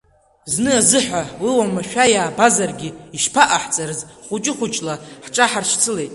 Зны-азыҳәа 0.53 1.21
уи 1.43 1.51
омашәа 1.63 2.05
иаабазаргьы, 2.13 2.89
ишԥаҟахҵарыз, 3.15 4.01
хуҷы-хуҷла 4.25 4.93
ҳҽаҳаршьцылеит. 5.25 6.09